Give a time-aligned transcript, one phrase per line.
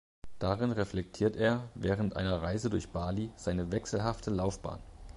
[0.39, 4.79] Darin reflektiert er, während einer Reise durch Bali, seine wechselhafte Laufbahn.